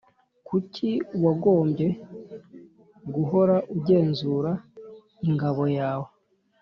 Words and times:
Kuki 0.47 0.89
wagombye 1.23 1.87
guhora 3.15 3.55
ugenzura 3.75 4.51
ingabo 5.27 5.63
yawe. 5.77 6.07